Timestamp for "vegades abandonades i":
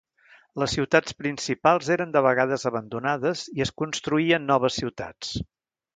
2.29-3.67